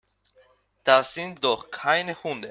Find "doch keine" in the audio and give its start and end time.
1.43-2.15